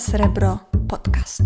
[0.00, 0.58] Srebro
[0.88, 1.42] Podcast.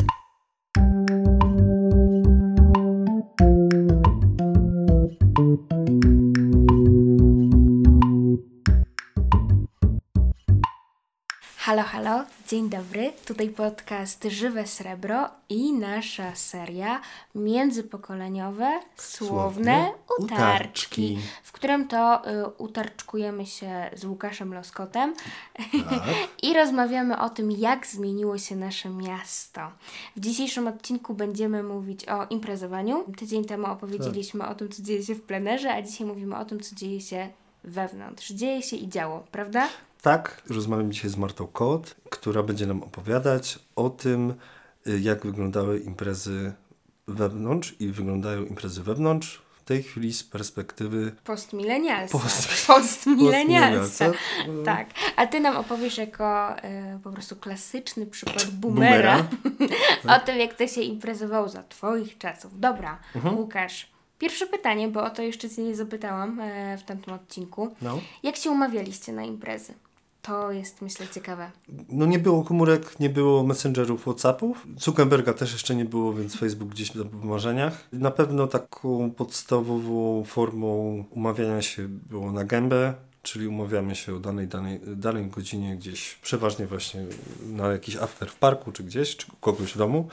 [11.56, 13.12] Halo, halo, dzień dobry.
[13.26, 17.00] Tutaj podcast Żywe Srebro i nasza seria
[17.34, 21.18] międzypokoleniowe Słowne Utarczki, utarczki.
[21.42, 25.14] w którym to y, utarczkujemy się z Łukaszem Loskotem
[26.42, 29.60] i rozmawiamy o tym, jak zmieniło się nasze miasto.
[30.16, 33.04] W dzisiejszym odcinku będziemy mówić o imprezowaniu.
[33.16, 36.60] Tydzień temu opowiedzieliśmy o tym, co dzieje się w plenerze, a dzisiaj mówimy o tym,
[36.60, 37.28] co dzieje się
[37.64, 38.30] wewnątrz.
[38.30, 39.68] Dzieje się i działo, prawda?
[40.02, 44.34] Tak, rozmawiam dzisiaj z Martą Kot, która będzie nam opowiadać o tym,
[44.86, 46.52] y, jak wyglądały imprezy
[47.08, 52.18] wewnątrz i wyglądają imprezy wewnątrz w tej chwili z perspektywy Postmilenialsa.
[52.18, 54.04] Post- Postmilenialsa.
[54.08, 54.64] postmilenialsa.
[54.64, 54.88] Tak.
[55.16, 59.26] A ty nam opowiesz jako y, po prostu klasyczny przykład boomera,
[60.16, 62.60] o tym, jak to się imprezowało za twoich czasów.
[62.60, 63.36] Dobra, Mhm.
[63.38, 63.88] Łukasz.
[64.18, 67.74] Pierwsze pytanie, bo o to jeszcze cię nie zapytałam e, w tamtym odcinku.
[67.82, 68.00] No.
[68.22, 69.74] Jak się umawialiście na imprezy?
[70.24, 71.50] To jest, myślę, ciekawe.
[71.88, 74.66] No nie było komórek, nie było messengerów, Whatsappów.
[74.76, 77.88] Zuckerberga też jeszcze nie było, więc Facebook gdzieś tam w marzeniach.
[77.92, 84.48] Na pewno taką podstawową formą umawiania się było na gębę, czyli umawiamy się o danej,
[84.48, 87.06] danej, danej godzinie gdzieś, przeważnie właśnie
[87.46, 90.08] na jakiś after w parku, czy gdzieś, czy kogoś w domu.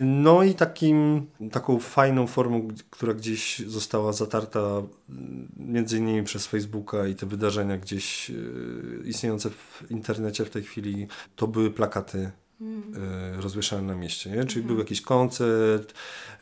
[0.00, 7.06] No i takim, taką fajną formą, która gdzieś została zatarta mm, między innymi przez Facebooka
[7.06, 11.06] i te wydarzenia gdzieś yy, istniejące w internecie w tej chwili,
[11.36, 12.30] to były plakaty
[12.60, 14.44] yy, rozwieszane na mieście, nie?
[14.44, 15.94] Czyli był jakiś koncert,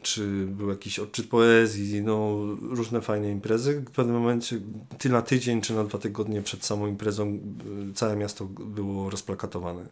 [0.03, 2.37] czy był jakiś odczyt poezji, no
[2.71, 3.81] różne fajne imprezy.
[3.81, 4.61] W pewnym momencie,
[4.99, 9.87] ty na tydzień, czy na dwa tygodnie przed samą imprezą yy, całe miasto było rozplakatowane.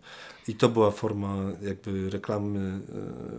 [0.49, 2.81] I to była forma jakby reklamy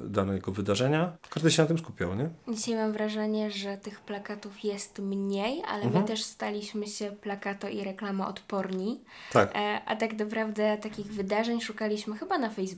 [0.03, 1.17] yy, danego wydarzenia.
[1.29, 2.29] Każdy się na tym skupiał, nie?
[2.55, 6.01] Dzisiaj mam wrażenie, że tych plakatów jest mniej, ale Mhm.
[6.01, 9.01] my też staliśmy się plakato i reklama odporni.
[9.31, 9.55] Tak.
[9.55, 12.76] E, a tak naprawdę takich wydarzeń szukaliśmy chyba na Facebooku,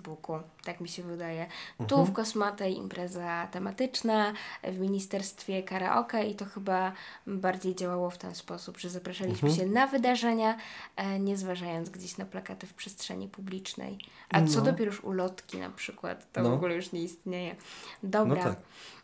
[0.64, 1.46] tak mi się wydaje.
[1.78, 2.06] Tu Mhm.
[2.06, 4.34] w Kosmatej impreza tematyczna,
[4.64, 6.92] w ministerstwie karaoke i to chyba
[7.28, 9.68] bardziej działało w ten sposób, że zapraszaliśmy Mhm.
[9.68, 10.58] się na wydarzenia,
[10.96, 13.98] e, nie zważając gdzieś na plakaty w przestrzeni publicznej.
[14.30, 14.66] A co No.
[14.66, 16.54] dopiero już ulotki na przykład, to w No.
[16.54, 17.56] ogóle już nie istnieje.
[18.04, 18.44] Dobra.
[18.44, 18.60] No tak.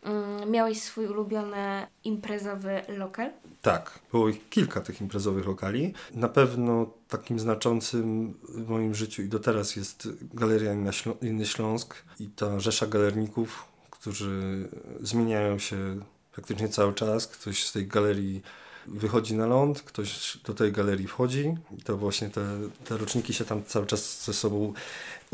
[0.06, 3.32] Mm, Miałeś swój ulubiony imprezowy lokal?
[3.62, 5.94] Tak, było ich kilka tych imprezowych lokali.
[6.14, 10.74] Na pewno takim znaczącym w moim życiu i do teraz jest Galeria
[11.22, 14.68] Inny Śląsk i ta rzesza galerników, którzy
[15.02, 16.00] zmieniają się
[16.32, 17.28] praktycznie cały czas.
[17.28, 18.42] Ktoś z tej galerii
[18.88, 21.56] wychodzi na ląd, ktoś do tej galerii wchodzi.
[21.78, 22.42] I to właśnie te,
[22.86, 24.74] te roczniki się tam cały czas ze sobą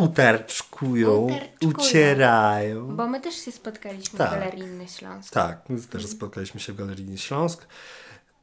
[0.04, 1.72] utarczkują, Utarczkują.
[1.72, 2.96] ucierają.
[2.96, 4.30] Bo my też się spotkaliśmy Tak.
[4.30, 5.34] w Galerii Inny Śląsk.
[5.34, 7.68] Tak, my też spotkaliśmy się w Galerii Śląsk.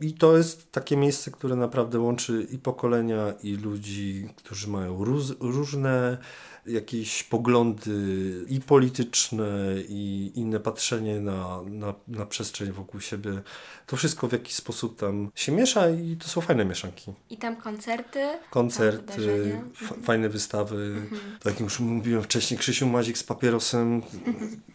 [0.01, 5.33] I to jest takie miejsce, które naprawdę łączy i pokolenia, i ludzi, którzy mają róz,
[5.41, 6.19] różne
[6.69, 13.43] jakieś poglądy i polityczne, i inne patrzenie na, na, na przestrzeń wokół siebie.
[13.87, 17.13] To wszystko w jakiś sposób tam się miesza i to są fajne mieszanki.
[17.31, 19.55] I tam koncerty, tam Koncerty, wydarzenia.
[19.55, 20.03] Mhm.
[20.03, 20.95] fajne wystawy.
[21.43, 24.03] Tak jak już mówiłem wcześniej, Krzysiu Mazik z papierosem.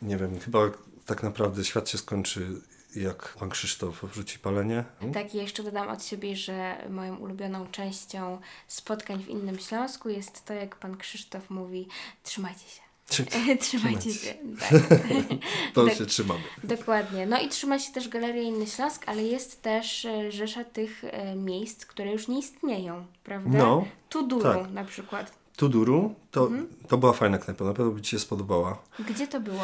[0.01, 0.59] Nie wiem, chyba
[1.05, 2.47] tak naprawdę świat się skończy,
[2.95, 4.83] jak pan Krzysztof wrzuci palenie.
[5.13, 10.45] Tak, i jeszcze dodam od siebie, że moją ulubioną częścią spotkań w Innym Śląsku jest
[10.45, 11.87] to, jak pan Krzysztof mówi
[12.23, 12.83] trzymajcie się.
[13.61, 14.33] Trzymajcie się.
[14.59, 14.81] Tak.
[15.73, 15.95] To Tak.
[15.97, 16.39] się trzymamy.
[16.63, 17.25] Dokładnie.
[17.25, 21.35] No i trzyma się też Galeria Inny Śląsk, ale jest też e, rzesza tych e,
[21.35, 23.57] miejsc, które już nie istnieją, prawda?
[23.57, 24.71] No, Tuduru tak.
[24.71, 25.31] na przykład.
[25.57, 26.67] Tuduru, to, Mhm.
[26.87, 28.81] to była fajna knajpa, na pewno by Ci się spodobała.
[29.09, 29.63] Gdzie to było?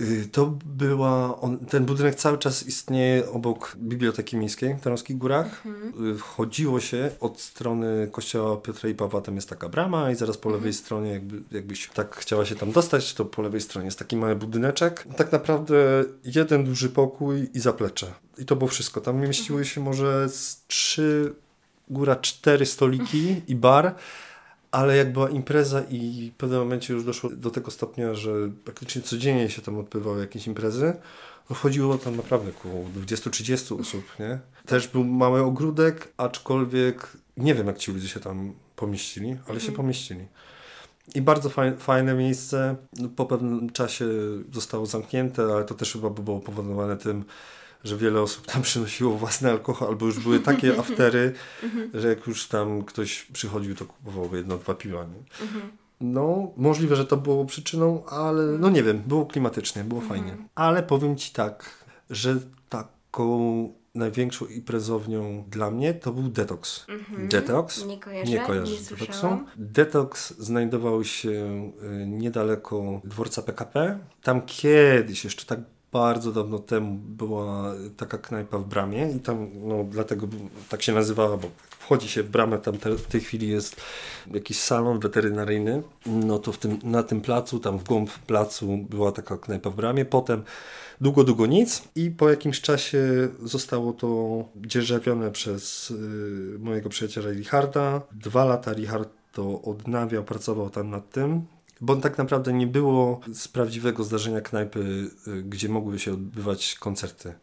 [0.00, 5.62] Y, To była, on, ten budynek cały czas istnieje obok Biblioteki Miejskiej w Tarnowskich Górach.
[6.14, 10.36] Y, Wchodziło się od strony kościoła Piotra i Pawła, tam jest taka brama i zaraz
[10.38, 13.98] po lewej stronie, jakby, jakbyś tak chciała się tam dostać, to po lewej stronie jest
[13.98, 15.06] taki mały budyneczek.
[15.16, 18.06] Tak naprawdę jeden duży pokój i zaplecze.
[18.38, 19.00] I to było wszystko.
[19.00, 21.34] Tam mieściły się może z trzy,
[21.90, 23.94] góra cztery stoliki i bar.
[24.76, 28.30] Ale jak była impreza i w pewnym momencie już doszło do tego stopnia, że
[28.64, 30.96] praktycznie codziennie się tam odbywały jakieś imprezy,
[31.50, 34.38] no wchodziło tam naprawdę około 20-30 osób, nie?
[34.66, 39.72] Też był mały ogródek, aczkolwiek nie wiem jak ci ludzie się tam pomieścili, ale się
[39.72, 40.26] pomieścili.
[41.14, 42.76] I bardzo faj, fajne miejsce.
[43.16, 44.06] Po pewnym czasie
[44.52, 47.24] zostało zamknięte, ale to też chyba było powodowane tym,
[47.86, 51.32] że wiele osób tam przynosiło własny alkohol, albo już były takie aftery,
[51.94, 55.04] że jak już tam ktoś przychodził, to kupował jedno, dwa piwa.
[55.04, 55.46] Nie?
[56.00, 60.36] No, możliwe, że to było przyczyną, ale no nie wiem, było klimatycznie, było fajnie.
[60.54, 62.36] Ale powiem Ci tak, że
[62.68, 66.86] taką największą imprezownią dla mnie to był Detox.
[67.18, 67.86] Detox?
[67.86, 69.24] Nie kojarzę, Nie kojarzę nie z.
[69.56, 73.98] Detox znajdował się y, niedaleko dworca PKP.
[74.22, 75.60] Tam kiedyś, jeszcze tak
[75.92, 80.28] bardzo dawno temu była taka knajpa w bramie i tam, no dlatego
[80.68, 83.76] tak się nazywała, bo wchodzi się w bramę, tam te, w tej chwili jest
[84.34, 89.12] jakiś salon weterynaryjny, no to w tym, na tym placu, tam w głąb placu była
[89.12, 90.42] taka knajpa w bramie, potem
[91.00, 98.02] długo, długo nic i po jakimś czasie zostało to dzierżawione przez y, mojego przyjaciela Richarda.
[98.12, 101.46] Dwa lata Richard to odnawiał, pracował tam nad tym.
[101.80, 107.34] Bo tak naprawdę nie było z prawdziwego zdarzenia knajpy, y, gdzie mogłyby się odbywać koncerty.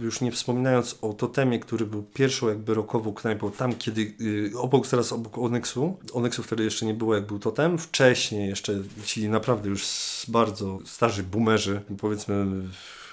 [0.00, 4.86] Już nie wspominając o Totemie, który był pierwszą jakby rockową knajpą tam, kiedy y, obok,
[4.86, 5.96] zaraz obok Onyxu.
[6.12, 7.78] Onyxu wtedy jeszcze nie było, jak był Totem.
[7.78, 9.84] Wcześniej jeszcze ci naprawdę już
[10.28, 12.46] bardzo starzy boomerzy, powiedzmy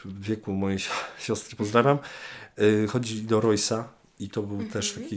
[0.05, 0.89] w wieku mojej si-
[1.25, 1.97] siostry, pozdrawiam,
[2.59, 3.98] y, chodzili do Roysa.
[4.19, 5.15] I to był też taki,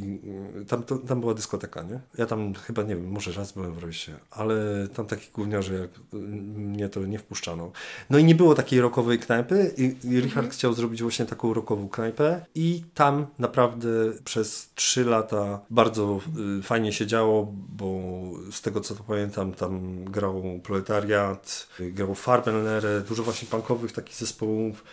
[0.61, 2.01] y, tam, to, tam była dyskoteka, nie?
[2.19, 4.55] Ja tam chyba, nie wiem, może raz byłem w Roysie, ale
[4.95, 7.73] tam taki gówniarze jak y, mnie to nie wpuszczano.
[8.11, 11.89] No i nie było takiej rockowej knajpy i, i Richard chciał zrobić właśnie taką rockową
[11.89, 13.89] knajpę i tam naprawdę
[14.25, 16.21] przez trzy lata bardzo
[16.59, 18.01] y, fajnie się działo, bo
[18.51, 24.17] z tego co to pamiętam, tam grał Proletariat, y, grał Farbenlere, dużo właśnie punkowych takich
[24.17, 24.85] zespołów,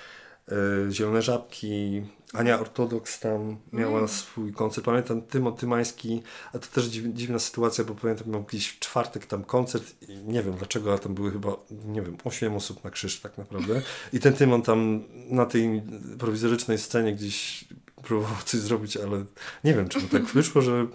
[0.51, 2.01] y, Zielone Żabki,
[2.33, 4.85] Ania Ortodoks tam miała swój koncert.
[4.85, 6.21] Pamiętam Tymo Tymański,
[6.53, 10.17] a to też dziw, dziwna sytuacja, bo pamiętam miał gdzieś w czwartek tam koncert i
[10.17, 11.55] nie wiem dlaczego, ale tam były chyba,
[11.85, 13.81] nie wiem, 8 osób na krzyż tak naprawdę.
[14.13, 15.81] I ten Tymon tam na tej
[16.19, 17.65] prowizorycznej scenie gdzieś
[18.03, 19.25] próbował coś zrobić, ale
[19.63, 20.87] nie wiem, czemu tak wyszło, że,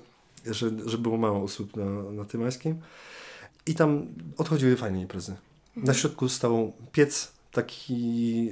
[0.46, 2.81] że, że było mało osób na, na Tymańskim.
[3.66, 5.36] I tam odchodziły fajne imprezy.
[5.76, 8.51] Na środku stał piec taki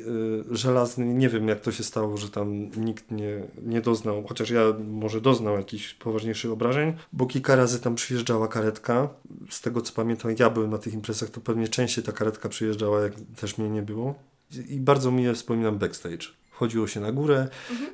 [0.51, 1.07] y, żelazny.
[1.07, 5.21] Nie wiem, jak to się stało, że tam nikt nie, nie doznał, chociaż ja może
[5.21, 9.09] doznał jakichś poważniejszych obrażeń, bo kilka razy tam przyjeżdżała karetka.
[9.51, 12.49] Z tego co pamiętam, jak ja byłem na tych imprezach, to pewnie częściej ta karetka
[12.49, 14.15] przyjeżdżała, jak też mnie nie było.
[14.69, 16.42] I bardzo miło wspominam backstage.
[16.63, 17.49] Chodziło się na górę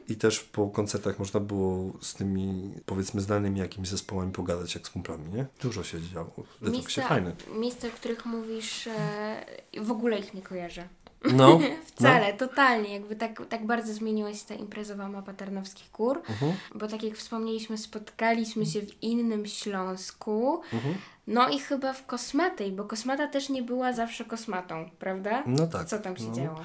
[0.08, 4.90] i też po koncertach można było z tymi, powiedzmy, znanymi jakimiś zespołami pogadać jak z
[4.90, 5.46] kumplami, nie?
[5.62, 6.30] Dużo się działo.
[6.60, 7.32] W detoksie fajne.
[7.54, 9.44] miejsca, o których mówisz, e,
[9.80, 10.88] w ogóle ich nie kojarzę.
[11.36, 12.94] No, Wcale, totalnie.
[12.94, 16.52] Jakby tak, tak bardzo zmieniła się ta imprezowa mapa Tarnowskich Gór, Mhm.
[16.74, 20.94] bo tak jak wspomnieliśmy, spotkaliśmy się w innym Śląsku, Mhm.
[21.26, 25.42] no i chyba w Kosmatej, bo Kosmata też nie była zawsze kosmatą, prawda?
[25.46, 25.86] No tak.
[25.88, 26.34] Co tam się no.
[26.34, 26.60] działo?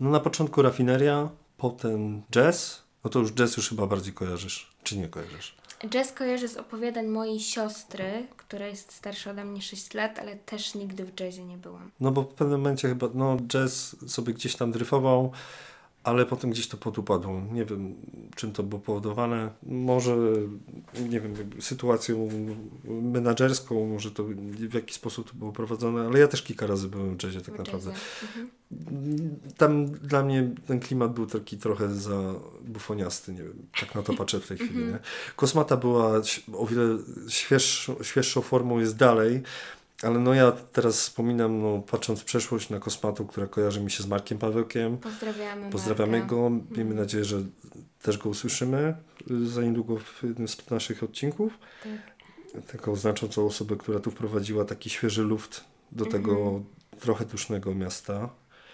[0.00, 1.28] No na początku rafineria,
[1.62, 2.82] potem jazz.
[3.04, 4.72] No to już jazz już chyba bardziej kojarzysz.
[4.82, 5.56] Czy nie kojarzysz?
[5.88, 10.74] Jazz kojarzę z opowiadań mojej siostry, która jest starsza ode mnie 6 lat, ale też
[10.74, 11.90] nigdy w jazzie nie byłam.
[12.00, 15.32] No bo w pewnym momencie chyba, no jazz sobie gdzieś tam dryfował,
[16.04, 17.42] ale potem gdzieś to podupadło.
[17.52, 17.94] Nie wiem,
[18.36, 19.50] czym to było powodowane.
[19.62, 20.16] Może,
[21.08, 22.28] nie wiem, sytuacją
[22.84, 24.24] menadżerską, może to
[24.68, 27.54] w jakiś sposób to było prowadzone, ale ja też kilka razy byłem w jazzie tak
[27.54, 27.90] w naprawdę.
[27.90, 28.02] jazzie.
[28.22, 28.50] Mhm.
[29.56, 32.34] Tam dla mnie ten klimat był taki trochę za
[32.64, 34.98] bufoniasty, nie wiem, tak na to patrzę w tej chwili, nie?
[35.36, 36.20] Kosmata była
[36.52, 36.98] o wiele
[37.28, 39.42] świeższą, świeższą formą, jest dalej,
[40.02, 44.02] ale no ja teraz wspominam, no patrząc w przeszłość na Kosmatą, która kojarzy mi się
[44.02, 45.70] z Markiem Pawełkiem, Pozdrawiamy.
[45.70, 46.34] pozdrawiamy Marka.
[46.34, 47.42] go, miejmy nadzieję, że
[48.02, 48.94] też go usłyszymy
[49.30, 51.52] y, za niedługo w jednym z naszych odcinków.
[51.82, 52.66] Tak.
[52.72, 56.62] Taką znaczącą osobę, która tu wprowadziła taki świeży luft do tego
[57.00, 58.28] trochę dusznego miasta.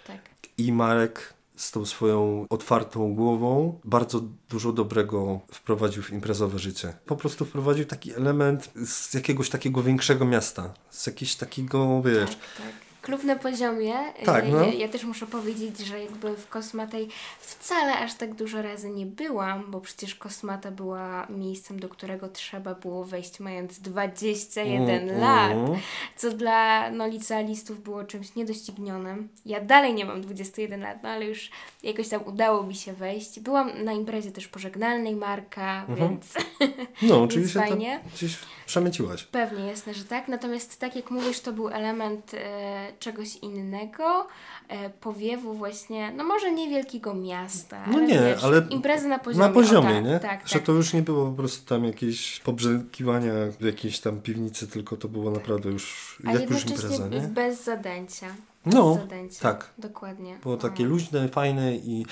[0.06, 0.20] Tak.
[0.58, 6.92] I Marek z tą swoją otwartą głową bardzo dużo dobrego wprowadził w imprezowe życie.
[7.06, 10.74] Po prostu wprowadził taki element z jakiegoś takiego większego miasta.
[10.90, 12.30] Z jakiegoś takiego, wiesz...
[12.30, 12.87] Tak, tak.
[13.02, 13.94] Klub na poziomie.
[14.24, 14.62] Tak, ja, no.
[14.62, 17.08] ja, ja też muszę powiedzieć, że jakby w Kosmatej
[17.40, 22.74] wcale aż tak dużo razy nie byłam, bo przecież Kosmata była miejscem, do którego trzeba
[22.74, 25.80] było wejść mając 21 Mm, lat, mm.
[26.16, 29.28] co dla no, licealistów było czymś niedoścignionym.
[29.46, 31.50] Ja dalej nie mam 21 lat, no ale już
[31.82, 33.40] jakoś tam udało mi się wejść.
[33.40, 35.98] Byłam na imprezie też pożegnalnej Marka, Mhm.
[36.10, 36.26] więc
[37.02, 38.00] No, czyli Więc tam fajnie.
[38.14, 39.24] gdzieś przemyciłaś.
[39.24, 40.28] Pewnie, jasne, że tak.
[40.28, 44.26] Natomiast tak jak mówisz, to był element e, czegoś innego,
[44.68, 47.84] e, powiewu właśnie, no może niewielkiego miasta.
[47.92, 49.46] No nie, wiesz, ale imprezy na poziomie.
[49.48, 50.20] Na poziomie, o, tak, nie?
[50.20, 50.62] Tak, Że tak.
[50.62, 55.08] to już nie było po prostu tam jakieś pobrzekiwania w jakiejś tam piwnicy, tylko to
[55.08, 57.20] było naprawdę już A jak już impreza, nie?
[57.20, 58.26] bez zadęcia.
[58.66, 59.40] No, bez zadęcia.
[59.42, 59.70] tak.
[59.78, 60.38] Dokładnie.
[60.42, 60.86] Było takie O.
[60.86, 62.06] luźne, fajne i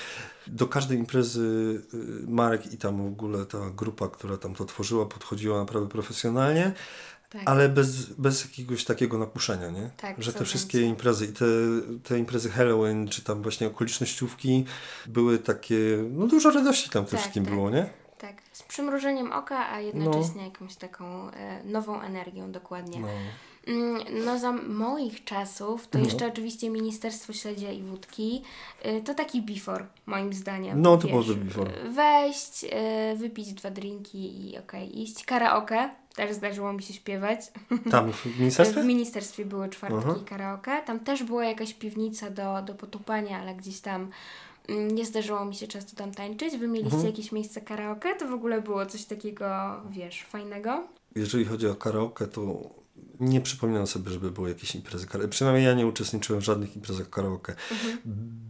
[0.47, 1.41] do każdej imprezy
[1.93, 6.71] y, Marek i tam w ogóle ta grupa, która tam to tworzyła, podchodziła naprawdę profesjonalnie,
[7.29, 7.41] Tak.
[7.45, 9.89] ale bez, bez jakiegoś takiego napuszenia, nie?
[9.97, 11.45] Tak, Że te wszystkie imprezy i te,
[12.03, 14.65] te imprezy Halloween, czy tam właśnie okolicznościówki
[15.05, 15.77] były takie,
[16.11, 17.53] no dużo radości tam w tym Tak, wszystkim tak.
[17.53, 17.89] było, nie?
[18.17, 22.99] Tak, z przymrużeniem oka, a jednocześnie jakąś taką e, nową energią, dokładnie.
[22.99, 23.07] No.
[23.67, 26.05] Mm, No za moich czasów, to No.
[26.05, 28.41] jeszcze oczywiście Ministerstwo Śledzia i Wódki,
[28.85, 30.81] y, to taki before, moim zdaniem.
[30.81, 31.85] No, to to before.
[31.85, 35.25] y, Wejść, y, wypić dwa drinki i okej, iść.
[35.25, 37.39] Karaoke, też zdarzyło mi się śpiewać.
[37.91, 38.81] Tam w ministerstwie?
[38.81, 40.15] W ministerstwie były czwartki Aha.
[40.25, 40.81] karaoke.
[40.85, 44.09] Tam też była jakaś piwnica do, do potupania, ale gdzieś tam
[44.69, 46.57] mm, nie zdarzyło mi się często tam tańczyć.
[46.57, 47.13] Wy mieliście Mhm.
[47.13, 48.15] jakieś miejsce karaoke?
[48.15, 49.45] To w ogóle było coś takiego,
[49.89, 50.83] wiesz, fajnego?
[51.15, 52.41] Jeżeli chodzi o karaoke, to
[53.19, 55.27] nie przypominam sobie, żeby były jakieś imprezy karaoke.
[55.31, 57.55] Przynajmniej ja nie uczestniczyłem w żadnych imprezach karaoke.
[57.71, 57.97] Mhm.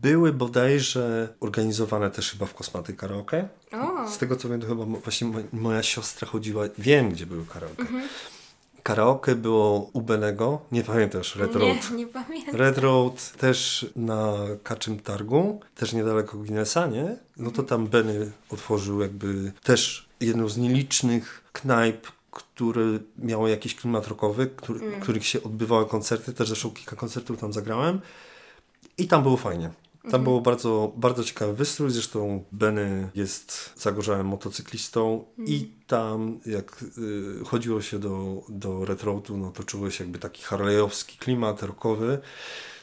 [0.02, 3.48] Były bodajże organizowane też chyba w Kosmaty karaoke.
[3.72, 7.46] O, Z tego co wiem, to chyba właśnie mo- moja siostra chodziła, wiem gdzie były
[7.46, 7.82] karaoke.
[7.82, 8.04] Mhm.
[8.84, 11.92] Karaoke było u Benego, nie pamiętasz, Red Road.
[11.92, 12.56] nie, nie pamiętam.
[12.56, 17.16] Red Road też na Kaczym Targu, też niedaleko Guinnessa, nie?
[17.38, 22.82] No to tam Benny otworzył jakby też jedną z nielicznych knajp, które
[23.18, 25.00] miało jakiś klimat rockowy, który, Mm.
[25.00, 28.02] w których się odbywały koncerty, też zresztą kilka koncertów tam zagrałem
[28.98, 29.70] i tam było fajnie.
[30.02, 30.24] Tam Mhm.
[30.24, 35.48] było bardzo, bardzo ciekawy wystrój, zresztą Benny jest zagorzałym motocyklistą Mm.
[35.50, 40.44] i tam jak y, chodziło się do, do Red Roadu, no to czułeś jakby taki
[40.44, 42.20] harlejowski klimat rockowy.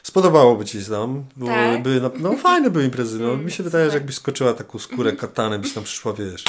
[0.03, 1.83] Spodobałoby Ci się tam, bo Tak?
[1.83, 5.09] były, no fajne były imprezy, no Mm, mi się wydaje, że jakbyś skoczyła taką skórę
[5.11, 5.17] Mhm.
[5.17, 6.43] katany, byś tam przyszła, wiesz,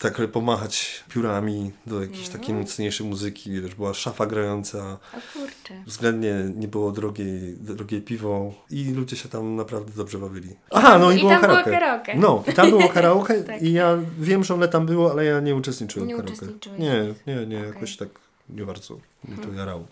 [0.00, 2.40] tak pomachać piórami do jakiejś Mhm.
[2.40, 4.78] takiej mocniejszej muzyki, wiesz, była szafa grająca,
[5.14, 5.74] O kurczę.
[5.86, 10.56] względnie nie było drogiej, drogie piwo i ludzie się tam naprawdę dobrze bawili.
[10.70, 11.70] Aha, no i, I było tam było karaoke.
[11.70, 12.12] karaoke.
[12.16, 13.62] No, i tam było karaoke Tak.
[13.62, 16.46] i ja wiem, że one tam było, ale ja nie uczestniczyłem Nie w karaoke.
[16.78, 17.72] Nie, nie, nie, Okej.
[17.74, 18.08] jakoś tak
[18.48, 19.48] nie bardzo Mhm.
[19.48, 19.84] to jarało.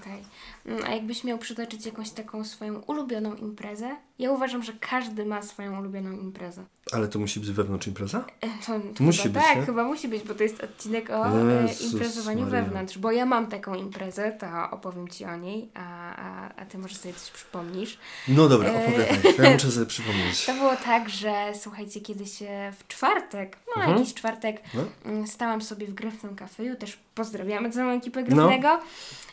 [0.00, 0.22] Okej.
[0.66, 3.96] Mm, A jakbyś miał przytoczyć jakąś taką swoją ulubioną imprezę?
[4.18, 6.64] Ja uważam, że każdy ma swoją ulubioną imprezę.
[6.92, 8.24] Ale to musi być wewnątrz impreza?
[8.40, 9.66] E, To, to Musi chyba być, tak, nie?
[9.66, 12.62] chyba musi być, bo to jest odcinek o e, Jezus imprezowaniu Maria.
[12.62, 12.98] wewnątrz.
[12.98, 16.94] Bo ja mam taką imprezę, to opowiem Ci o niej, a, a, a Ty może
[16.94, 17.98] sobie coś przypomnisz.
[18.28, 19.34] No dobra, E, opowiadaj.
[19.46, 20.46] Ja muszę sobie przypomnieć.
[20.46, 22.30] To było tak, że słuchajcie, kiedyś
[22.78, 23.98] w czwartek, no Mhm.
[23.98, 24.82] jakiś czwartek, No.
[25.04, 28.26] mm, stałam sobie w Gryfnym Cafeju, też pozdrawiamy całą ekipę No.
[28.26, 28.80] Gryfnego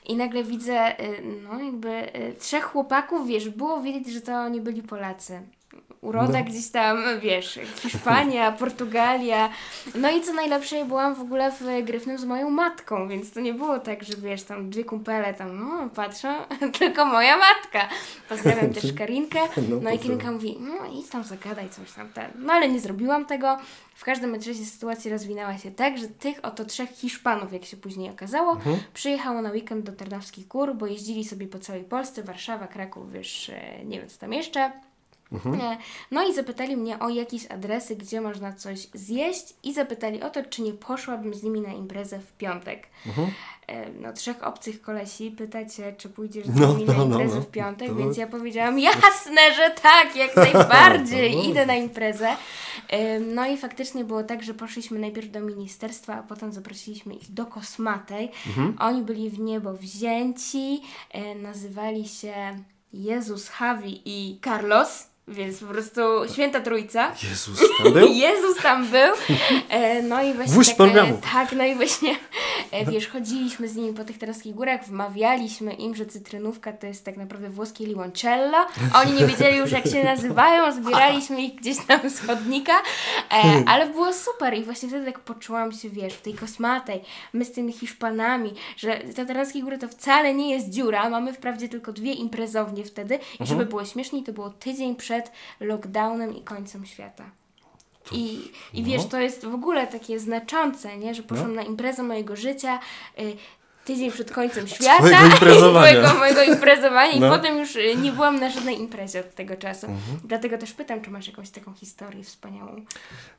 [0.06, 4.62] i nagle widzę, y, no jakby y, trzech chłopaków, wiesz, było wiedzieć, że to oni
[4.62, 5.42] byli Polacy.
[6.04, 6.46] Uroda No.
[6.46, 9.50] gdzieś tam, wiesz, Hiszpania, Portugalia.
[9.96, 13.54] No i co najlepsze, byłam w ogóle w Gryfnym z moją matką, więc to nie
[13.54, 16.28] było tak, że wiesz, tam dwie kumpele tam, no patrzą,
[16.80, 17.88] tylko moja matka.
[18.30, 19.40] Pozdrawiam też Karinkę.
[19.70, 20.00] No, No i.
[20.00, 22.32] Karinka mówi, no idź tam zagadaj coś tam ten.
[22.36, 23.58] No ale nie zrobiłam tego.
[23.96, 28.10] W każdym razie sytuacja rozwinęła się tak, że tych oto trzech Hiszpanów, jak się później
[28.12, 28.78] okazało, Mhm.
[28.94, 33.50] przyjechało na weekend do Tarnowskich Gór, bo jeździli sobie po całej Polsce, Warszawa, Kraków, wiesz,
[33.50, 34.72] e, nie wiem co tam jeszcze.
[35.34, 35.62] Mhm.
[35.62, 35.78] E,
[36.12, 40.44] No i zapytali mnie o jakieś adresy, gdzie można coś zjeść i zapytali o to,
[40.44, 42.88] czy nie poszłabym z nimi na imprezę w piątek.
[43.06, 43.28] Mhm.
[43.68, 47.36] E, No trzech obcych kolesi pytacie, czy pójdziesz z No, nimi na no, no, imprezę
[47.36, 47.42] no.
[47.42, 51.44] w piątek, To- więc ja powiedziałam jasne, że tak, jak najbardziej, No.
[51.44, 52.36] idę na imprezę.
[52.90, 57.32] E, No i faktycznie było tak, że poszliśmy najpierw do ministerstwa, a potem zaprosiliśmy ich
[57.34, 58.32] do Kosmatej.
[58.48, 58.76] Mhm.
[58.80, 60.82] Oni byli w niebo wzięci,
[61.42, 62.34] nazywali się
[62.94, 65.08] Jezus, Javi i Carlos.
[65.28, 66.02] Więc po prostu
[66.34, 67.12] święta trójca.
[67.30, 68.08] Jezus, tam był?
[68.26, 69.14] Jezus tam był.
[69.70, 71.14] E, no i właśnie tak, programu.
[71.14, 72.16] e, tak, no i właśnie
[72.72, 77.06] e, wiesz, chodziliśmy z nimi po tych taraskich górach, wmawialiśmy im, że cytrynówka to jest
[77.06, 78.58] tak naprawdę włoskie limoncello.
[79.02, 82.74] Oni nie wiedzieli już jak się nazywają, zbieraliśmy ich gdzieś tam z chodnika,
[83.32, 87.02] e, ale było super i właśnie wtedy tak poczułam się, wiesz, w tej kosmatej,
[87.34, 89.26] my z tymi Hiszpanami, że te
[89.62, 93.86] góry to wcale nie jest dziura, mamy wprawdzie tylko dwie imprezownie wtedy i żeby było
[93.86, 95.13] śmieszniej, to było tydzień przed
[95.60, 97.24] lockdownem i końcem świata.
[98.12, 99.10] I, I wiesz, no.
[99.10, 101.16] to jest w ogóle takie znaczące, nie?
[101.16, 102.80] że poszłam na imprezę mojego życia
[103.20, 103.38] y,
[103.86, 104.98] tydzień przed końcem świata.
[104.98, 105.92] Twojego imprezowania.
[105.92, 107.28] Twojego, mojego imprezowania No.
[107.28, 109.88] i potem już y, nie byłam na żadnej imprezie od tego czasu.
[109.88, 110.20] Mhm.
[110.24, 112.86] Dlatego też pytam, czy masz jakąś taką historię wspaniałą.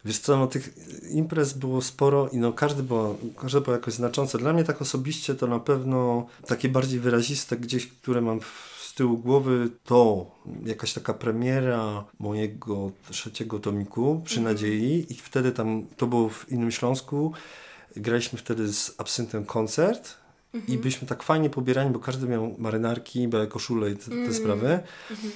[0.04, 0.70] Wiesz co, no tych
[1.10, 4.38] imprez było sporo i no każdy było, każde było jakoś znaczące.
[4.38, 8.96] Dla mnie tak osobiście to na pewno takie bardziej wyraziste gdzieś, które mam w z
[8.96, 10.26] tyłu głowy to
[10.66, 14.54] jakaś taka premiera mojego trzeciego tomiku przy Mhm.
[14.54, 17.32] Nadziei i wtedy tam, to było w Innym Śląsku,
[17.96, 20.14] graliśmy wtedy z Absyntem koncert
[20.54, 20.74] Mhm.
[20.74, 24.34] i byliśmy tak fajnie pobierani, bo każdy miał marynarki, białe koszule i te, te Mm.
[24.34, 25.32] sprawy Mhm.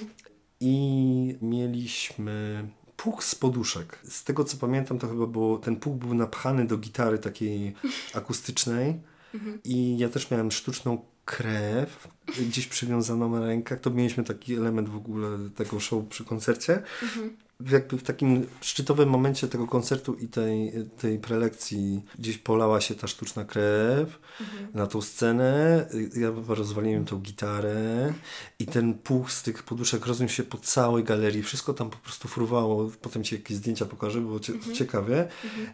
[0.59, 3.99] i mieliśmy puch z poduszek.
[4.09, 7.73] Z tego co pamiętam, to chyba było, ten puch był napchany do gitary takiej
[8.13, 8.99] akustycznej
[9.33, 9.59] Mhm.
[9.63, 10.97] i ja też miałem sztuczną
[11.29, 12.07] krew
[12.39, 13.79] gdzieś przywiązaną na rękach.
[13.79, 16.83] To mieliśmy taki element w ogóle tego show przy koncercie.
[17.03, 17.37] Mhm.
[17.71, 23.07] Jakby w takim szczytowym momencie tego koncertu i tej, tej prelekcji gdzieś polała się ta
[23.07, 24.67] sztuczna krew Mhm.
[24.73, 25.85] na tą scenę.
[26.15, 28.13] Ja rozwaliłem tą gitarę
[28.59, 31.43] i ten puch z tych poduszek rozniósł się po całej galerii.
[31.43, 32.91] Wszystko tam po prostu fruwało.
[33.01, 34.75] Potem ci jakieś zdjęcia pokażę, było cie, Mhm.
[34.75, 35.27] ciekawie.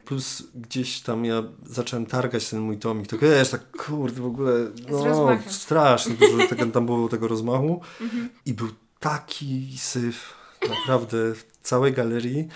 [0.05, 3.07] Plus gdzieś tam ja zacząłem targać ten mój tomik.
[3.07, 4.53] To wiesz, tak kurde w ogóle
[4.91, 7.81] no, strasznie dużo tam było tego rozmachu.
[8.01, 8.29] Mhm.
[8.45, 8.67] I był
[8.99, 10.33] taki syf
[10.79, 11.17] naprawdę
[11.65, 12.47] całej galerii.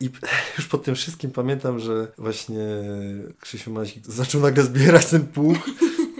[0.00, 0.10] I
[0.58, 2.64] już po tym wszystkim pamiętam, że właśnie
[3.40, 5.56] Krzysiu Mazik zaczął nagle zbierać ten puch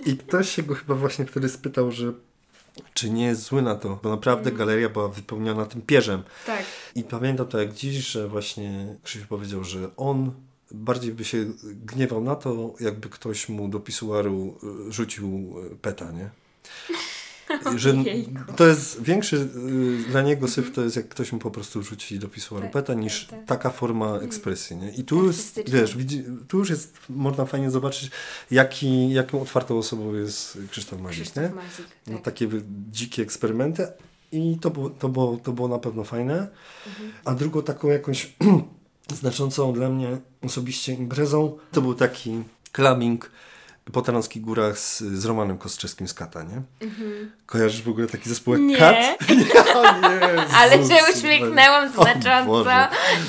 [0.06, 2.12] i ktoś się go chyba właśnie wtedy spytał, że
[2.94, 6.23] czy nie jest zły na to, bo naprawdę galeria była wypełniona tym pierzem.
[6.47, 6.64] Tak.
[6.94, 10.32] I pamiętam to jak dziś, że właśnie Krzysiu powiedział, że on
[10.70, 14.58] bardziej by się gniewał na to, jakby ktoś mu do pisuaru
[14.88, 16.30] y, rzucił y, peta, nie?
[17.76, 17.95] Że
[18.57, 22.19] to jest większy y, dla niego syf, to jest jak ktoś mu po prostu rzuci
[22.19, 23.45] do pisuaru Tak, peta, tak, niż tak.
[23.45, 24.90] taka forma ekspresji, nie?
[24.90, 28.11] I tu jest, wiesz, widzi, tu już jest, można fajnie zobaczyć,
[28.50, 31.23] jaki, jaką otwartą osobą jest Krzysztof Mazik?
[31.23, 31.87] Krzysztof Mazik.
[32.07, 32.23] No Tak.
[32.23, 32.49] takie
[32.90, 33.87] dzikie eksperymenty
[34.33, 36.49] i to było, to było, to było na pewno fajne.
[36.87, 37.12] Mhm.
[37.25, 38.33] A drugą taką jakąś
[39.21, 43.31] znaczącą dla mnie osobiście imprezą to był taki clubbing
[43.92, 46.62] po Taranskich Górach z, z Romanem Kostrzewskim z Kata, nie?
[47.47, 48.76] Kojarzysz w ogóle taki zespół jak Nie.
[48.76, 48.97] Kat?
[49.28, 52.64] Jezus, Ale się uśmiechnęłam znacząco,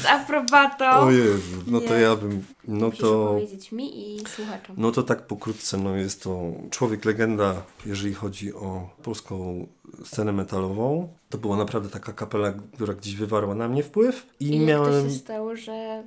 [0.01, 0.89] z aprobatą.
[0.89, 2.01] O Jezu, no to Nie.
[2.01, 3.25] ja bym, no to...
[3.25, 4.75] powiedzieć mi i słuchaczom.
[4.79, 9.67] No to tak pokrótce, no jest to człowiek legenda, jeżeli chodzi o polską
[10.03, 11.09] scenę metalową.
[11.29, 15.03] To była naprawdę taka kapela, która gdzieś wywarła na mnie wpływ i, I jak miałem
[15.03, 16.03] to się stało, że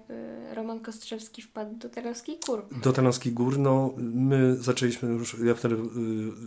[0.51, 2.65] y, Roman Kostrzewski wpadł do Tarnowskiej Kur?
[2.85, 5.79] do Tarnowskich Gór, no my zaczęliśmy już, ja wtedy y,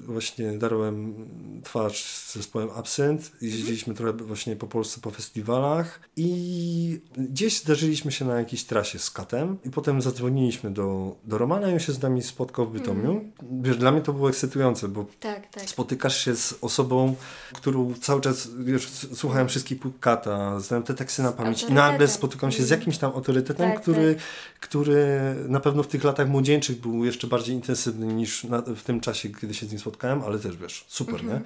[0.06, 1.15] właśnie darłem
[1.63, 8.25] twarz z zespołem Absent, jeździliśmy trochę właśnie po Polsce po festiwalach i gdzieś zdarzyliśmy się
[8.25, 12.02] na jakiejś trasie z Katem i potem zadzwoniliśmy do, do Romana i on się z
[12.02, 13.22] nami spotkał w Bytomiu.
[13.62, 15.70] Wiesz, dla mnie to było ekscytujące, bo Tak, tak.
[15.70, 17.15] spotykasz się z osobą,
[17.54, 22.08] którą cały czas wiesz, słuchałem wszystkich płód kata, znałem te teksty na pamięć i nagle
[22.08, 22.80] spotykam się z Mm.
[22.80, 24.15] jakimś tam autorytetem, Tak, który,
[24.60, 25.08] który
[25.48, 29.30] na pewno w tych latach młodzieńczych był jeszcze bardziej intensywny niż na, w tym czasie,
[29.30, 31.34] kiedy się z nim spotkałem, ale też wiesz, super, Mhm.
[31.34, 31.41] nie?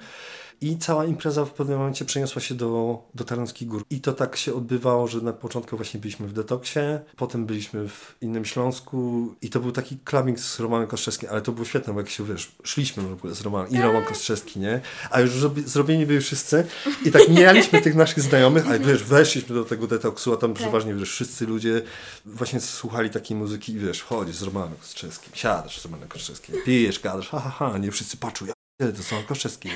[0.62, 3.84] I cała impreza w pewnym momencie przeniosła się do, do Tarnowskich Gór.
[3.90, 6.80] I to tak się odbywało, że na początku właśnie byliśmy w Detoksie,
[7.16, 11.52] potem byliśmy w Innym Śląsku i to był taki clubbing z Romanem Kostrzewskim, ale to
[11.52, 14.80] było świetne, bo jak się, wiesz, szliśmy w ogóle z Romanem i Roman Kostrzewski, nie?
[15.10, 16.66] A już zrobi, zrobieni byli wszyscy
[17.04, 20.94] i tak mijaliśmy tych naszych znajomych, ale wiesz, weszliśmy do tego Detoksu, a tam przeważnie,
[20.94, 21.82] wiesz, wszyscy ludzie
[22.26, 27.00] właśnie słuchali takiej muzyki i wiesz, wchodzisz z Romanem Kostrzewskim, siadasz z Romanem Kostrzewskim, pijesz,
[27.00, 28.52] gadasz, ha, ha, ha, nie wszyscy patrzą, ja
[28.92, 29.68] to są Kostrzewski.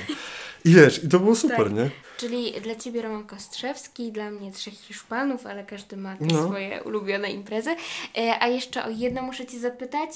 [0.65, 1.73] I wiesz, i to było super, Tak.
[1.73, 1.89] nie?
[2.17, 6.45] Czyli dla Ciebie Roman Kostrzewski, dla mnie Trzech Hiszpanów, ale każdy ma No.
[6.45, 7.75] swoje ulubione imprezy.
[8.17, 10.09] E, A jeszcze o jedno muszę Ci zapytać,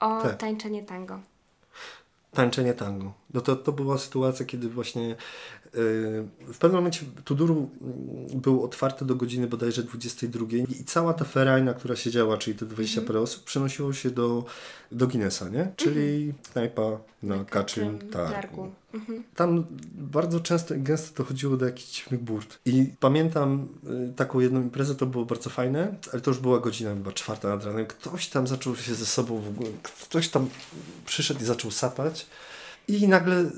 [0.00, 0.36] o Tak.
[0.36, 1.20] tańczenie tango.
[2.34, 3.12] Tańczenie tango.
[3.34, 5.16] No to, to była sytuacja, kiedy właśnie
[6.52, 10.46] w pewnym momencie Tuduru mm, był otwarty do godziny bodajże 22
[10.80, 14.44] i cała ta ferajna, która siedziała, czyli te 20 parę osób, przenosiło się do,
[14.92, 15.72] do Guinnessa, nie?
[15.76, 16.82] Czyli knajpa
[17.22, 18.72] na Kaczym Targu.
[18.94, 19.24] Mhm.
[19.34, 22.58] Tam bardzo często i gęsto dochodziło do jakichś dziwnych burt.
[22.64, 23.68] I pamiętam
[24.10, 27.48] y, taką jedną imprezę, to było bardzo fajne, ale to już była godzina chyba czwarta
[27.48, 27.86] nad ranem.
[27.86, 30.48] Ktoś tam zaczął się ze sobą w ogóle, ktoś tam
[31.06, 32.26] przyszedł i zaczął sapać.
[32.88, 33.50] I nagle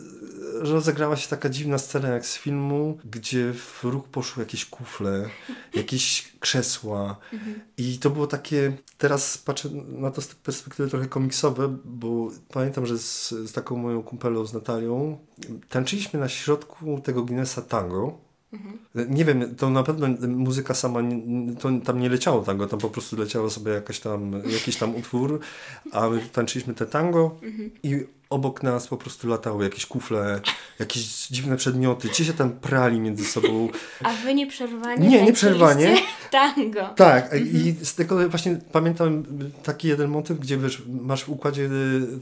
[0.55, 5.29] rozegrała się taka dziwna scena jak z filmu, gdzie w ruch poszły jakieś kufle,
[5.75, 7.17] jakieś krzesła.
[7.77, 12.99] I to było takie, teraz patrzę na to z perspektywy trochę komiksowe, bo pamiętam, że
[12.99, 15.19] z, z taką moją kumpelą, z Natalią,
[15.69, 18.19] tańczyliśmy na środku tego Guinnessa tango.
[19.09, 21.01] Nie wiem, to na pewno muzyka sama,
[21.61, 25.41] to tam nie leciało tango, tam po prostu leciało sobie jakaś tam, jakiś tam utwór,
[25.93, 27.37] a my tańczyliśmy te tango
[27.83, 30.41] i obok nas po prostu latały jakieś kufle,
[30.79, 32.11] jakieś dziwne przedmioty.
[32.11, 33.69] Ci się tam prali między sobą.
[34.05, 35.85] A wy nieprzerwanie Nie, nieprzerwanie.
[35.85, 36.95] tańczyliście tango.
[36.97, 39.25] Tak, i z tego właśnie pamiętam
[39.63, 41.71] taki jeden motyw, gdzie wiesz, masz w układzie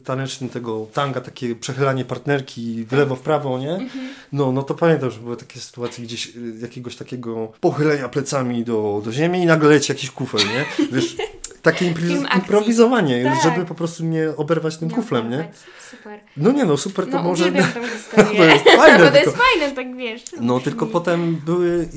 [0.04, 3.88] tanecznym tego tanga, takie przechylanie partnerki w lewo, w prawo, nie?
[4.32, 9.02] No, no to pamiętam, że były takie sytuacje gdzieś y, jakiegoś takiego pochylenia plecami do,
[9.04, 10.86] do ziemi i nagle leci jakiś kufel, nie?
[10.92, 11.16] Wiesz,
[11.62, 12.16] takie akcji.
[12.34, 13.42] improwizowanie, Tak.
[13.42, 15.48] żeby po prostu nie oberwać tym Nie kuflem, nie?
[15.90, 16.20] Super.
[16.36, 17.52] No nie no, super to No może...
[17.52, 17.58] tą.
[18.36, 20.22] To jest fajne, Bo to tylko- jest fajne, tak wiesz.
[20.40, 21.88] No tylko potem były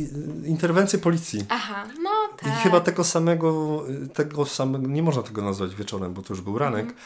[0.46, 1.46] interwencje policji.
[1.50, 2.50] Aha, no tak.
[2.50, 6.58] I chyba tego samego, tego samego, nie można tego nazwać wieczorem, bo to już był
[6.58, 6.98] ranek, Mhm.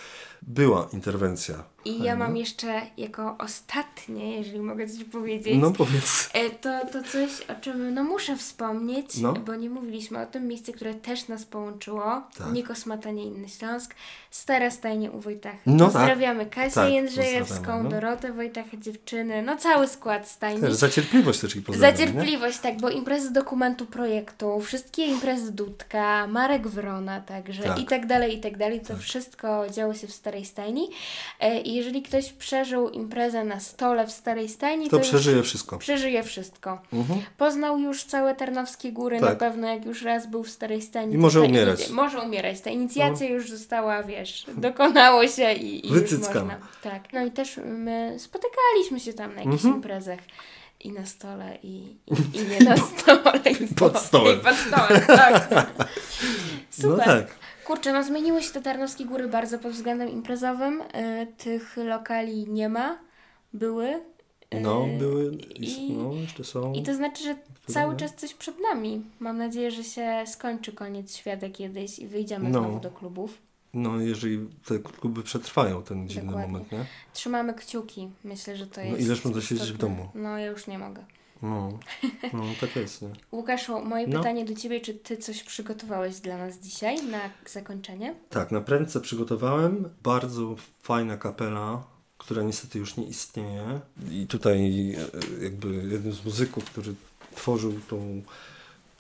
[0.47, 1.63] Była interwencja.
[1.85, 5.57] I ja mam jeszcze jako ostatnie, jeżeli mogę coś powiedzieć.
[5.61, 6.29] No powiedz.
[6.33, 9.33] E, To, to coś, o czym no muszę wspomnieć, No.
[9.33, 12.21] bo nie mówiliśmy o tym miejsce, które też nas połączyło.
[12.37, 12.51] Tak.
[12.53, 13.95] Nie Kosmata, nie Inny Śląsk.
[14.31, 15.55] Stara stajnie u Wojtach.
[15.65, 15.93] No tak.
[15.93, 17.89] Pozdrawiamy Kasię Tak, Jędrzejewską, no.
[17.89, 20.61] Dorotę Wojtachę, dziewczyny, no cały skład stajni.
[20.61, 21.97] Też za cierpliwość też ich Za nie?
[21.97, 27.79] cierpliwość, tak, bo imprezy dokumentu projektu, wszystkie imprezy Dudka, Marek Wrona także Tak.
[27.79, 28.79] i tak dalej, i tak dalej.
[28.81, 30.89] To wszystko działo się w Starej Stajni.
[31.39, 35.77] E, I jeżeli ktoś przeżył imprezę na stole w Starej Stajni, To już przeżyje wszystko.
[35.77, 36.81] przeżyje wszystko.
[36.93, 37.21] Mhm.
[37.37, 39.29] Poznał już całe Tarnowskie Góry, Tak.
[39.29, 41.13] na pewno jak już raz był w Starej Stajni.
[41.13, 41.79] I to może umierać.
[41.79, 42.61] inic- Może umierać.
[42.61, 46.57] Ta inicjacja już została, wiesz, dokonało się i, i już można.
[46.81, 47.13] Tak.
[47.13, 49.75] No i też my spotykaliśmy się tam na jakichś Mhm.
[49.75, 50.19] imprezach.
[50.79, 53.41] I na stole, i, i, i nie na stole.
[53.61, 54.39] I Pod po- stołem.
[54.39, 55.47] I pod stołem, tak.
[56.83, 57.05] No Super.
[57.05, 57.27] tak.
[57.65, 60.81] Kurczę, no zmieniły się te Tarnowskie Góry bardzo pod względem imprezowym.
[60.81, 62.97] Y, tych lokali nie ma.
[63.53, 63.87] Były.
[64.53, 66.73] Y, No, były, i- no, jeszcze są.
[66.73, 67.35] I to znaczy, że
[67.67, 67.99] cały nie?
[67.99, 69.01] czas coś przed nami.
[69.19, 72.59] Mam nadzieję, że się skończy koniec świata kiedyś i wyjdziemy No.
[72.59, 73.37] znowu do klubów.
[73.73, 76.51] No, jeżeli te kluby przetrwają ten dziwny Dokładnie.
[76.51, 76.85] moment, nie?
[77.13, 78.09] Trzymamy kciuki.
[78.23, 79.01] Myślę, że to No, jest.
[79.01, 80.09] ileż można siedzieć w domu?
[80.15, 81.03] No, ja już nie mogę.
[81.45, 81.79] No,
[82.33, 83.09] no tak jest, nie?
[83.31, 84.17] Łukaszu, moje No.
[84.19, 87.19] pytanie do ciebie, czy ty coś przygotowałeś dla nas dzisiaj na
[87.51, 88.15] zakończenie?
[88.29, 91.83] Tak, na prędce przygotowałem bardzo fajna kapela,
[92.17, 93.79] która niestety już nie istnieje.
[94.11, 94.59] I tutaj
[95.39, 96.93] e, jakby jednym z muzyków, który
[97.35, 98.21] tworzył tą,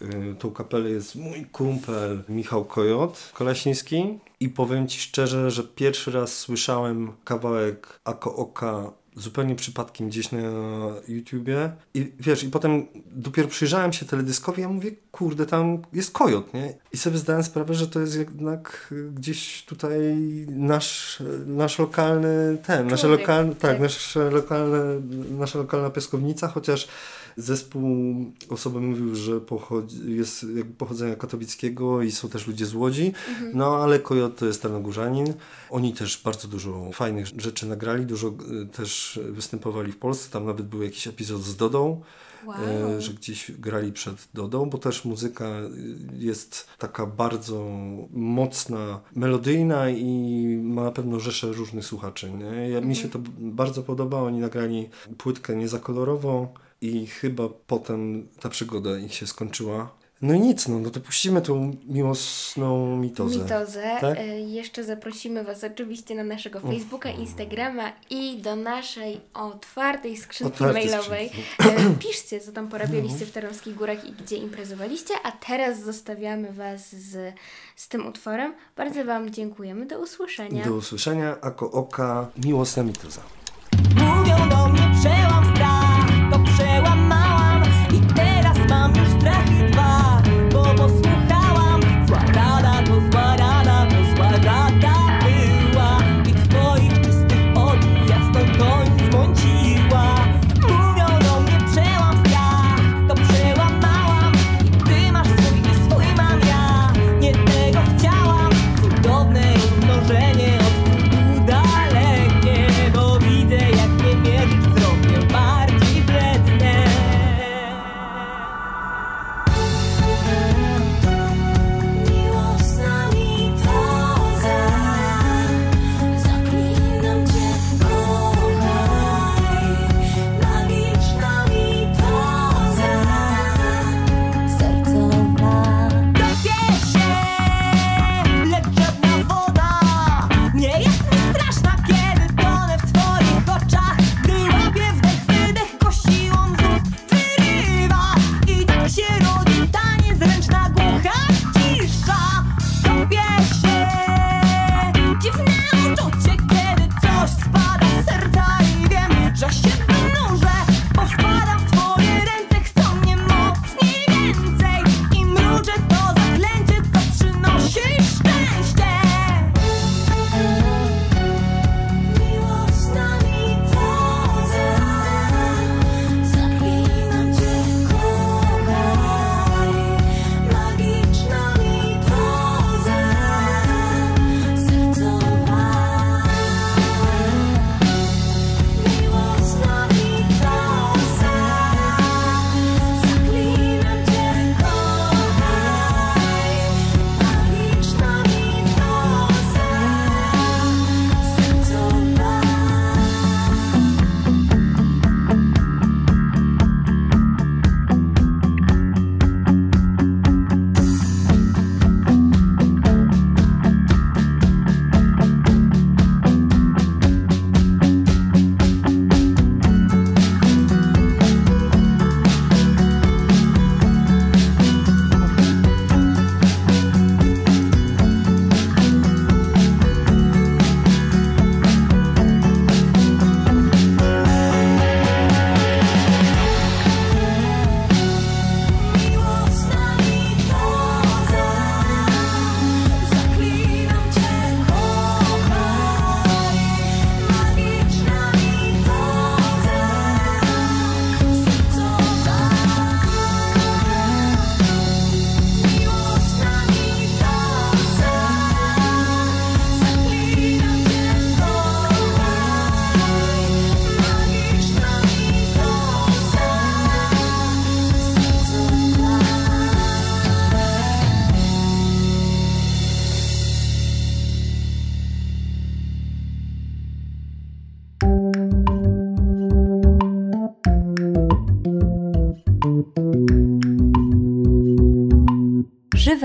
[0.01, 4.19] e, tą kapelę jest mój kumpel Michał Kojot Kolesiński.
[4.39, 10.39] I powiem Ci szczerze, że pierwszy raz słyszałem kawałek Ako Oka zupełnie przypadkiem gdzieś na
[11.07, 16.53] YouTubie i wiesz, i potem dopiero przyjrzałem się teledyskowi, ja mówię, kurde, tam jest kojot,
[16.53, 16.73] nie?
[16.93, 19.99] I sobie zdałem sprawę, że to jest jednak gdzieś tutaj
[20.47, 23.79] nasz, nasz lokalny ten, nasze lokalne, tak, tak.
[23.79, 25.01] nasze lokalne,
[25.31, 26.87] nasza lokalna piaskownica, chociaż
[27.37, 28.15] zespół
[28.49, 33.11] osoby mówił, że pochodzi, jest jakby pochodzenia katowickiego i są też ludzie z Łodzi,
[33.53, 35.33] no ale Kojot to jest Tarnogórzanin.
[35.69, 40.65] Oni też bardzo dużo fajnych rzeczy nagrali, dużo y, też występowali w Polsce, tam nawet
[40.67, 42.01] był jakiś epizod z Dodą,
[42.45, 42.55] Wow.
[42.97, 45.69] e, że gdzieś grali przed Dodą, bo też muzyka y,
[46.17, 47.67] jest taka bardzo
[48.13, 52.31] mocna, melodyjna i ma na pewno rzesze różnych słuchaczy.
[52.31, 52.69] Nie?
[52.69, 56.47] Ja, Mi się to b- bardzo podoba, oni nagrali płytkę niezakolorową
[56.85, 59.91] i chyba potem ta przygoda ich się skończyła.
[60.21, 63.39] No i nic, no, no to puścimy tą miłosną mitozę.
[63.39, 63.97] Mitozę.
[64.01, 64.17] Tak?
[64.17, 70.85] E, jeszcze zaprosimy Was oczywiście na naszego Facebooka, Instagrama i do naszej otwartej skrzynki Otwartej
[70.85, 71.29] mailowej.
[71.29, 71.87] skrzynki.
[71.87, 76.95] E, piszcie, co tam porabialiście w Tarnowskich Górach i gdzie imprezowaliście, a teraz zostawiamy Was
[76.95, 77.35] z,
[77.75, 78.53] z tym utworem.
[78.75, 79.85] Bardzo Wam dziękujemy.
[79.85, 80.65] Do usłyszenia.
[80.65, 83.21] Do usłyszenia, ako oka, miłosna mitoza.
[83.95, 85.84] Mówią do mnie przełam strach,
[86.31, 87.24] to przełamałam i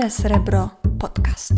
[0.01, 1.53] Żywe Srebro Podcast.